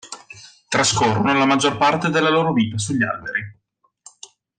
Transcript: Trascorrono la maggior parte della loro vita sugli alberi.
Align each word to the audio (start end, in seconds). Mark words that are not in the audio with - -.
Trascorrono 0.67 1.31
la 1.37 1.45
maggior 1.45 1.77
parte 1.77 2.09
della 2.09 2.31
loro 2.31 2.53
vita 2.53 2.79
sugli 2.79 3.03
alberi. 3.03 3.39